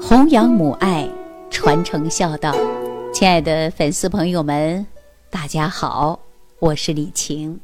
[0.00, 1.08] 弘扬母爱，
[1.50, 2.54] 传承孝道。
[3.12, 4.86] 亲爱的粉丝朋友们，
[5.28, 6.18] 大家好，
[6.60, 7.58] 我是李晴。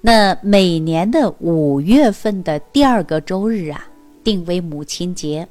[0.00, 3.86] 那每年的五月份的第二个周日啊，
[4.24, 5.46] 定为母亲节。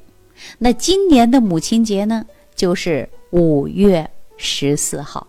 [0.58, 5.26] 那今年的母亲节呢，就是五月十四号。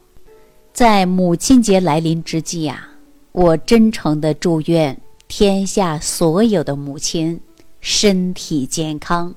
[0.74, 2.90] 在母亲节来临之际啊，
[3.32, 7.40] 我真诚的祝愿天下所有的母亲
[7.80, 9.34] 身体健康。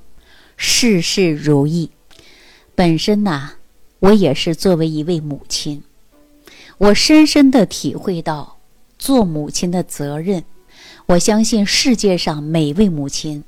[0.57, 1.91] 事事如意。
[2.75, 3.53] 本身呐，
[4.01, 5.83] 我也是作为一位母亲，
[6.79, 8.59] 我深深的体会到
[8.99, 10.45] 做母亲的责任。
[11.07, 13.45] 我相信世界上每位母亲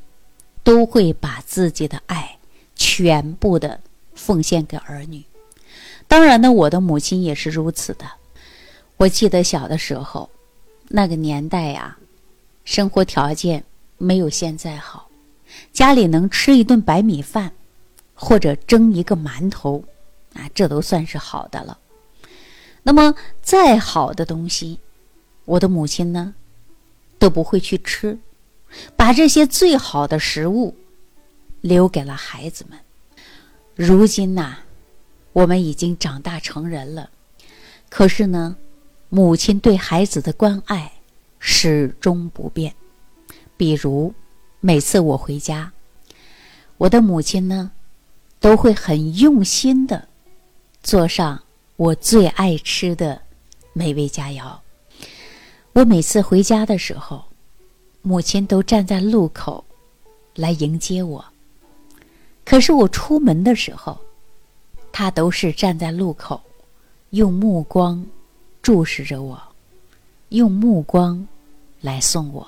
[0.62, 2.36] 都会把自己的爱
[2.74, 3.80] 全部的
[4.14, 5.24] 奉献给儿女。
[6.06, 8.04] 当然呢，我的母亲也是如此的。
[8.96, 10.30] 我记得小的时候，
[10.88, 11.96] 那个年代呀，
[12.64, 13.64] 生活条件
[13.98, 15.05] 没有现在好。
[15.72, 17.52] 家里能吃一顿白米饭，
[18.14, 19.84] 或者蒸一个馒头，
[20.34, 21.78] 啊，这都算是好的了。
[22.82, 24.80] 那么再好的东西，
[25.44, 26.34] 我的母亲呢，
[27.18, 28.18] 都不会去吃，
[28.96, 30.74] 把这些最好的食物
[31.60, 32.78] 留给了孩子们。
[33.74, 34.58] 如今呐，
[35.32, 37.10] 我们已经长大成人了，
[37.88, 38.56] 可是呢，
[39.08, 40.92] 母亲对孩子的关爱
[41.38, 42.74] 始终不变。
[43.56, 44.14] 比如。
[44.66, 45.70] 每次我回家，
[46.76, 47.70] 我的母亲呢，
[48.40, 50.08] 都会很用心的
[50.82, 51.40] 做上
[51.76, 53.22] 我最爱吃的
[53.72, 54.58] 美味佳肴。
[55.72, 57.22] 我每次回家的时候，
[58.02, 59.64] 母亲都站在路口
[60.34, 61.24] 来迎接我。
[62.44, 63.96] 可是我出门的时候，
[64.90, 66.42] 她都是站在路口，
[67.10, 68.04] 用目光
[68.62, 69.40] 注视着我，
[70.30, 71.24] 用目光
[71.80, 72.44] 来送我，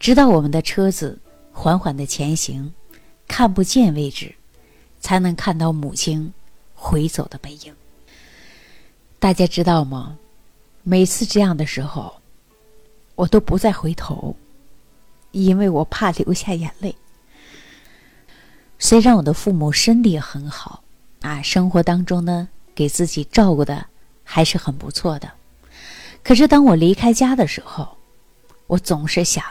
[0.00, 1.16] 直到我们的车子。
[1.58, 2.70] 缓缓的前行，
[3.26, 4.34] 看不见位置，
[5.00, 6.30] 才能看到母亲
[6.74, 7.74] 回走的背影。
[9.18, 10.18] 大家知道吗？
[10.82, 12.14] 每次这样的时候，
[13.14, 14.36] 我都不再回头，
[15.32, 16.94] 因为我怕流下眼泪。
[18.78, 20.84] 虽然我的父母身体很好，
[21.22, 23.86] 啊，生活当中呢，给自己照顾的
[24.22, 25.32] 还是很不错的，
[26.22, 27.96] 可是当我离开家的时候，
[28.66, 29.42] 我总是想。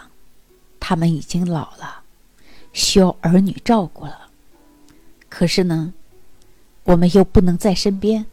[0.88, 2.04] 他们已经老了，
[2.72, 4.30] 需要儿女照顾了。
[5.28, 5.92] 可是呢，
[6.84, 8.24] 我们又不能在身边。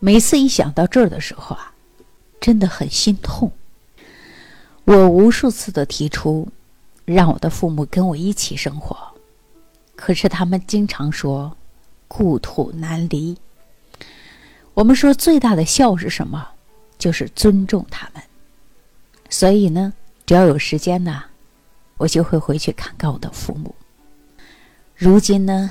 [0.00, 1.72] 每次一想到这儿的时候啊，
[2.42, 3.50] 真的很心痛。
[4.84, 6.46] 我无数次的提出，
[7.06, 8.94] 让我的父母跟我一起生活，
[9.96, 11.56] 可是他们经常说
[12.06, 13.34] “故土难离”。
[14.76, 16.46] 我们说最大的孝是什么？
[16.98, 18.22] 就是尊重他们。
[19.30, 19.94] 所以呢，
[20.26, 21.24] 只要有时间呢。
[22.00, 23.74] 我就会回去看看我的父母。
[24.96, 25.70] 如今呢，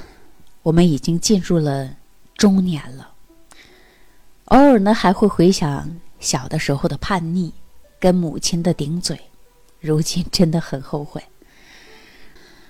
[0.62, 1.98] 我们已经进入了
[2.38, 3.14] 中年了。
[4.46, 7.52] 偶尔呢，还会回想小的时候的叛逆，
[8.00, 9.20] 跟母亲的顶嘴。
[9.80, 11.24] 如今真的很后悔。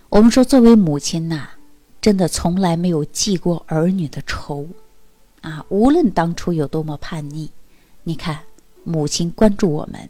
[0.08, 1.50] 我们说，作为母亲呐，
[2.00, 4.66] 真的从来没有记过儿女的仇
[5.42, 5.66] 啊。
[5.68, 7.50] 无论当初有多么叛逆，
[8.04, 8.40] 你看，
[8.86, 10.10] 母亲关注我们，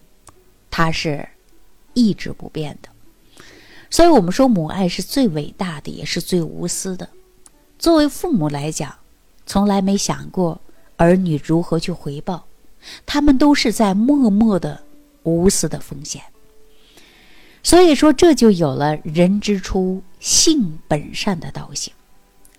[0.70, 1.28] 她是
[1.96, 2.90] 一直不变的。
[3.90, 7.10] 所以我们说，母爱是最伟大的，也是最无私的。
[7.80, 8.94] 作为父母来讲，
[9.46, 10.62] 从来没想过
[10.96, 12.46] 儿女如何去回报，
[13.06, 14.82] 他们都是在默默的、
[15.24, 16.22] 无私的奉献。
[17.64, 21.92] 所以说，这就有了“人之初，性本善”的道性，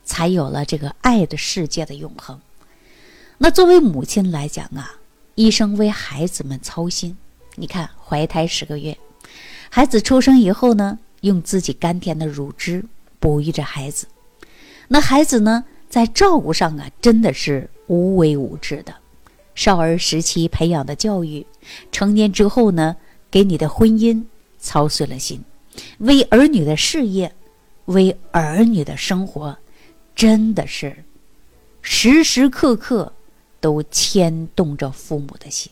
[0.04, 2.38] 才有了这个爱的世界的永恒。
[3.38, 4.96] 那作为母亲来讲啊，
[5.36, 7.16] 一生为孩子们操心。
[7.54, 8.98] 你看，怀胎十个月，
[9.70, 10.98] 孩子出生以后呢？
[11.20, 12.84] 用自己甘甜的乳汁
[13.18, 14.06] 哺育着孩子，
[14.88, 18.94] 那孩子呢，在照顾上啊，真的是无微无至的。
[19.54, 21.44] 少儿时期培养的教育，
[21.92, 22.96] 成年之后呢，
[23.30, 24.24] 给你的婚姻
[24.58, 25.44] 操碎了心，
[25.98, 27.30] 为儿女的事业，
[27.86, 29.58] 为儿女的生活，
[30.14, 31.04] 真的是
[31.82, 33.12] 时时刻刻
[33.60, 35.70] 都牵动着父母的心。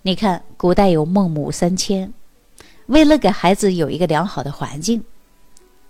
[0.00, 2.10] 你看，古代有孟母三迁。
[2.88, 5.02] 为了给孩子有一个良好的环境，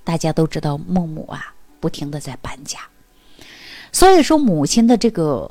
[0.03, 2.79] 大家都知道孟母啊，不停的在搬家。
[3.93, 5.49] 所以说，母亲的这个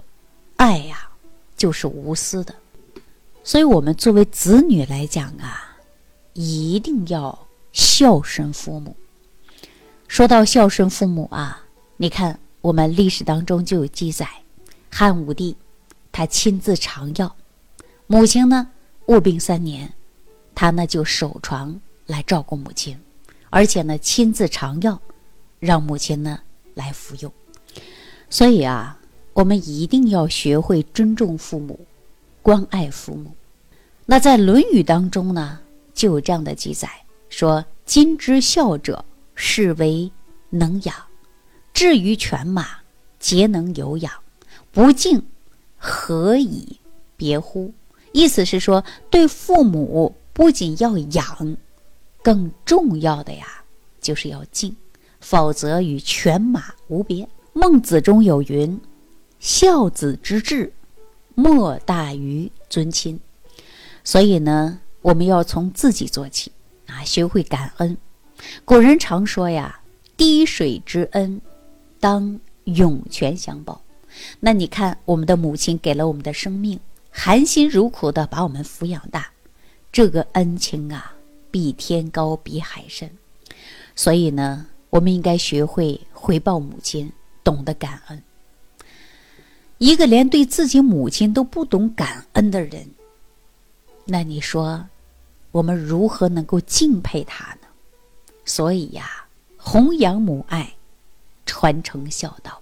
[0.57, 1.09] 爱呀，
[1.55, 2.53] 就是无私的。
[3.43, 5.77] 所以我们作为子女来讲啊，
[6.33, 8.95] 一定要孝顺父母。
[10.07, 11.63] 说到孝顺父母啊，
[11.95, 14.27] 你看我们历史当中就有记载，
[14.91, 15.55] 汉武帝
[16.11, 17.33] 他亲自尝药，
[18.05, 18.69] 母亲呢
[19.05, 19.93] 卧病三年。
[20.59, 22.97] 他呢就守床来照顾母亲，
[23.51, 24.99] 而且呢亲自尝药，
[25.59, 26.39] 让母亲呢
[26.73, 27.31] 来服用。
[28.27, 28.97] 所以啊，
[29.33, 31.79] 我们一定要学会尊重父母，
[32.41, 33.31] 关爱父母。
[34.07, 35.59] 那在《论语》当中呢，
[35.93, 36.89] 就有这样的记载，
[37.29, 39.05] 说：“今之孝者，
[39.35, 40.11] 是为
[40.49, 40.95] 能养；
[41.71, 42.65] 至于犬马，
[43.19, 44.11] 皆能有养。
[44.71, 45.21] 不敬，
[45.77, 46.79] 何以
[47.15, 47.71] 别乎？”
[48.11, 51.57] 意思是说，对父母不仅要养，
[52.21, 53.47] 更重要的呀，
[53.99, 54.75] 就是要敬，
[55.19, 57.27] 否则与犬马无别。
[57.53, 58.79] 孟子中有云
[59.41, 60.71] ：“孝子之志，
[61.33, 63.19] 莫大于尊亲。”
[64.05, 66.51] 所以呢，我们要从自己做起
[66.85, 67.97] 啊，学会感恩。
[68.63, 69.79] 古人常说呀
[70.15, 71.41] ：“滴水之恩，
[71.99, 73.81] 当涌泉相报。”
[74.39, 76.79] 那你看，我们的母亲给了我们的生命，
[77.09, 79.31] 含辛茹苦的把我们抚养大，
[79.97, 81.11] 这个恩情啊，
[81.49, 83.09] 比天高，比海深。
[83.95, 87.11] 所以呢，我们应该学会回报母亲，
[87.43, 88.23] 懂得感恩。
[89.79, 92.87] 一个连对自己母亲都不懂感恩的人。
[94.05, 94.85] 那你说，
[95.51, 97.67] 我们如何能够敬佩他呢？
[98.45, 99.25] 所以呀，
[99.57, 100.75] 弘扬母爱，
[101.43, 102.61] 传承孝道。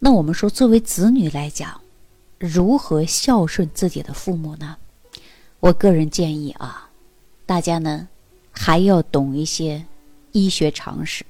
[0.00, 1.80] 那我们说，作为子女来讲，
[2.40, 4.76] 如何孝顺自己的父母呢？
[5.60, 6.90] 我个人建议啊，
[7.44, 8.08] 大家呢
[8.50, 9.84] 还要懂一些
[10.32, 11.24] 医学常识。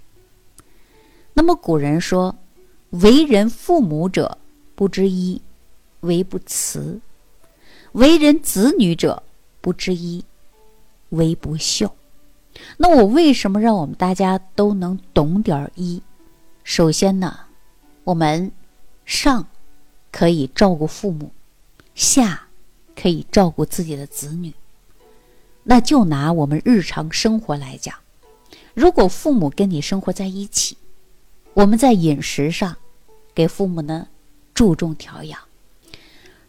[1.33, 2.35] 那么古人说
[2.91, 4.39] ：“为人父母者，
[4.75, 5.41] 不知医，
[6.01, 7.01] 为不慈；
[7.93, 9.23] 为人子女者。”
[9.59, 10.25] 不知医，
[11.09, 11.93] 为不孝。
[12.77, 16.01] 那我为什么让我们大家都能懂点医？
[16.63, 17.37] 首先呢，
[18.05, 18.53] 我们
[19.05, 19.45] 上
[20.13, 21.33] 可以照顾父母，
[21.97, 22.46] 下
[23.01, 24.53] 可以照顾自己的子女。
[25.63, 27.95] 那就拿我们日常生活来讲，
[28.75, 30.77] 如果父母跟你生活在一起，
[31.55, 32.77] 我们在饮食上
[33.35, 34.09] 给父母呢
[34.55, 35.39] 注重调养。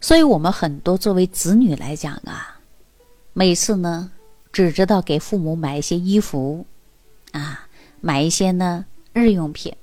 [0.00, 2.60] 所以，我们很多作为子女来讲啊。
[3.32, 4.12] 每次呢，
[4.52, 6.64] 只知道给父母买一些衣服，
[7.32, 7.68] 啊，
[8.00, 9.74] 买一些呢日用品，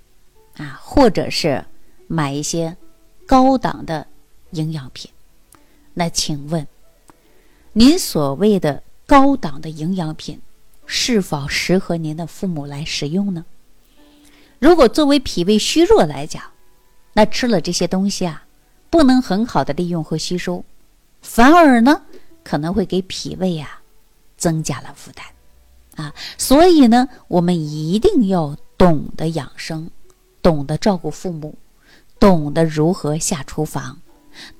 [0.55, 1.63] 啊，或者是
[2.07, 2.75] 买一些
[3.27, 4.07] 高档的
[4.51, 5.11] 营养品。
[5.95, 6.67] 那请问，
[7.73, 10.41] 您所谓的高档的营养品，
[10.85, 13.45] 是否适合您的父母来使用呢？
[14.59, 16.43] 如果作为脾胃虚弱来讲，
[17.13, 18.45] 那吃了这些东西啊，
[18.89, 20.63] 不能很好的利用和吸收，
[21.21, 22.01] 反而呢？
[22.43, 23.81] 可能会给脾胃啊
[24.37, 25.25] 增加了负担
[25.95, 29.89] 啊，所以呢，我们一定要懂得养生，
[30.41, 31.55] 懂得照顾父母，
[32.19, 33.99] 懂得如何下厨房，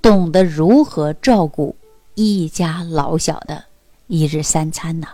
[0.01, 1.75] 懂得如何照顾
[2.13, 3.65] 一家老小的
[4.07, 5.07] 一日三餐呢。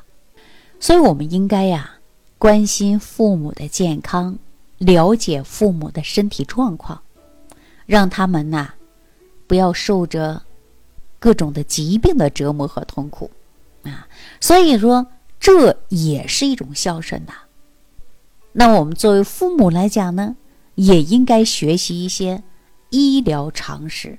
[0.79, 1.97] 所以，我们应该呀
[2.37, 4.37] 关心父母的健康，
[4.77, 7.01] 了解父母的身体状况，
[7.85, 8.73] 让他们呐
[9.47, 10.43] 不要受着。
[11.23, 13.29] 各种的疾病的折磨和痛苦，
[13.83, 14.07] 啊，
[14.39, 15.05] 所以说
[15.39, 17.33] 这也是一种孝顺呐。
[18.53, 20.35] 那我们作为父母来讲呢，
[20.73, 22.41] 也应该学习一些
[22.89, 24.17] 医疗常识，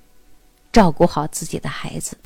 [0.72, 2.16] 照顾好自己的孩子。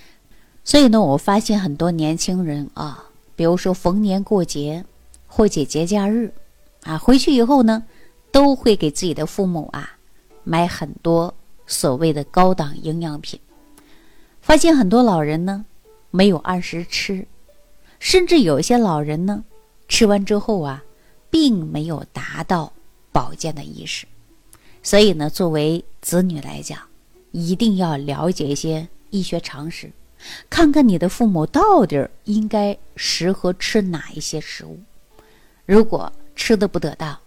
[0.65, 3.05] 所以呢，我发现很多年轻人啊，
[3.35, 4.85] 比如说逢年过节
[5.27, 6.33] 或者节假日，
[6.83, 7.85] 啊，回去以后呢，
[8.33, 9.91] 都会给自己的父母啊
[10.45, 11.35] 买很多
[11.67, 13.39] 所谓的高档营养品。
[14.41, 15.65] 发现很多老人呢，
[16.11, 17.27] 没有按时吃，
[17.99, 19.45] 甚至有一些老人呢，
[19.89, 20.83] 吃完之后啊，
[21.31, 22.73] 并没有达到
[23.13, 24.07] 保健的意识。
[24.83, 26.79] 所以呢，作为子女来讲，
[27.37, 29.93] 一定要了解一些医学常识，
[30.49, 34.79] 看看你的父母到底应该适合吃哪一些食物。
[35.67, 37.19] 如果吃的不得当，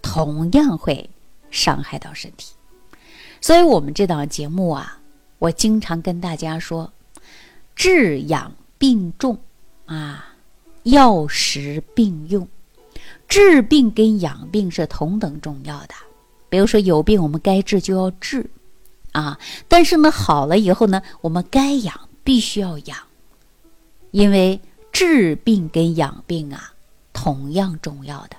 [0.00, 1.10] 同样会
[1.50, 2.54] 伤害到身体。
[3.40, 5.00] 所以我们这档节目啊。
[5.38, 6.90] 我经常跟大家说，
[7.74, 9.38] 治养并重
[9.84, 10.34] 啊，
[10.84, 12.48] 药食并用，
[13.28, 15.94] 治病跟养病是同等重要的。
[16.48, 18.48] 比如说有病，我们该治就要治
[19.16, 22.98] 啊，但是呢，好了以后呢，我们该养必须要养，
[24.10, 24.60] 因为
[24.92, 26.74] 治病跟养病啊
[27.12, 28.36] 同样重要的。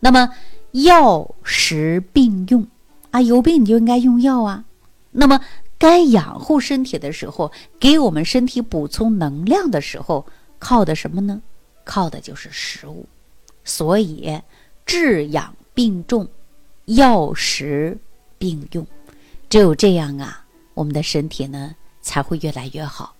[0.00, 0.30] 那么
[0.72, 2.66] 药食并用
[3.10, 4.64] 啊，有病你就应该用药啊，
[5.10, 5.40] 那么。
[5.80, 10.26] 该养护身体的时候，给我们身体补充能量的时候，
[10.58, 11.40] 靠的什么呢？
[11.84, 13.06] 靠的就是食物。
[13.64, 14.38] 所以，
[14.84, 16.28] 治养并重，
[16.84, 17.96] 药食
[18.36, 18.86] 并用，
[19.50, 23.16] 只有这样啊，我们的身体呢才会越来越好。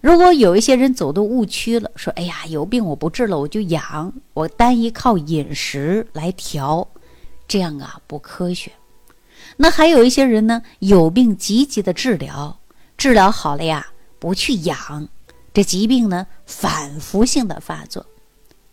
[0.00, 6.88] 如果有一些人走的误区了，说：“哎呀，有病我不治了，我就养，我单一靠饮食来调，
[7.46, 8.72] 这样啊不科学。”
[9.58, 12.58] 那还有一些人呢，有病积极的治疗，
[12.96, 13.86] 治疗好了呀，
[14.18, 15.06] 不去养，
[15.52, 18.04] 这疾病呢反复性的发作。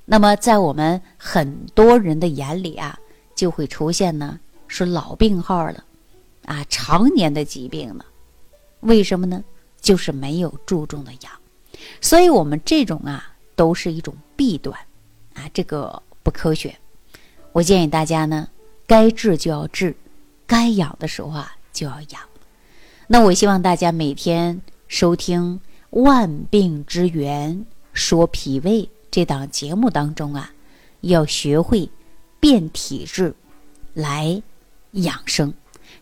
[0.06, 2.98] 那么在我们很多人的眼里啊，
[3.36, 5.84] 就会出现呢是老病号了，
[6.50, 8.04] 啊，常年的疾病呢。
[8.80, 9.44] 为什么呢？
[9.80, 11.32] 就是没有注重的养，
[12.02, 14.76] 所以我们这种啊都是一种弊端，
[15.36, 16.76] 啊，这个不科学。
[17.52, 18.48] 我建议大家呢，
[18.88, 19.96] 该治就要治。
[20.48, 22.22] 该养的时候啊，就要养。
[23.06, 25.62] 那我希望大家每天收听
[26.02, 30.52] 《万病之源说脾胃》这档节目当中啊，
[31.02, 31.88] 要学会
[32.40, 33.36] 变体质
[33.94, 34.42] 来
[34.92, 35.54] 养生，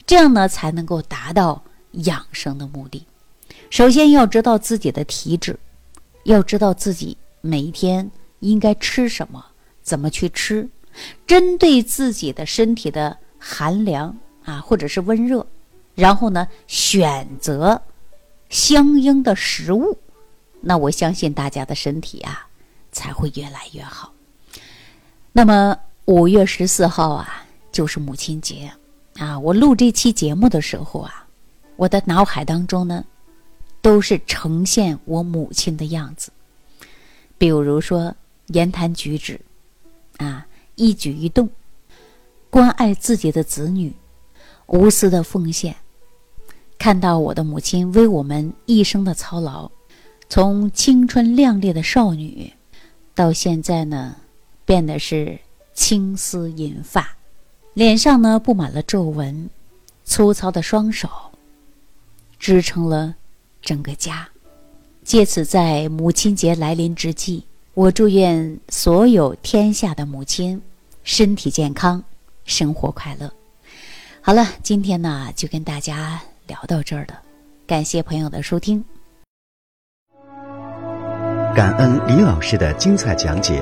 [0.07, 3.05] 这样呢才能够达到养生的目的。
[3.69, 5.59] 首先要知道自己的体质，
[6.23, 8.09] 要知道自己每一天
[8.39, 9.45] 应该吃什么，
[9.83, 10.67] 怎么去吃，
[11.27, 14.17] 针对自己的身体的寒凉。
[14.47, 15.45] 啊，或者是温热，
[15.93, 17.81] 然后呢，选择
[18.47, 19.99] 相应的食物，
[20.61, 22.47] 那我相信大家的身体啊
[22.93, 24.13] 才会越来越好。
[25.33, 28.71] 那么五月十四号啊，就是母亲节
[29.17, 29.37] 啊。
[29.39, 31.27] 我录这期节目的时候啊，
[31.75, 33.03] 我的脑海当中呢，
[33.81, 36.31] 都是呈现我母亲的样子，
[37.37, 38.15] 比如说
[38.47, 39.39] 言谈举止
[40.17, 40.45] 啊，
[40.75, 41.49] 一举一动，
[42.49, 43.93] 关爱自己的子女。
[44.69, 45.73] 无私的奉献，
[46.77, 49.71] 看到我的母亲为我们一生的操劳，
[50.27, 52.51] 从青春靓丽的少女，
[53.15, 54.17] 到现在呢，
[54.65, 55.39] 变得是
[55.73, 57.16] 青丝银发，
[57.77, 59.47] 脸上呢布满了皱纹，
[60.03, 61.07] 粗糙的双手
[62.39, 63.13] 支撑了
[63.61, 64.27] 整个家。
[65.03, 67.43] 借此，在母亲节来临之际，
[67.75, 70.59] 我祝愿所有天下的母亲
[71.03, 72.03] 身体健康，
[72.45, 73.31] 生活快乐。
[74.21, 77.21] 好了，今天呢就跟大家聊到这儿了，
[77.67, 78.83] 感谢朋友的收听。
[81.55, 83.61] 感恩李老师的精彩讲解。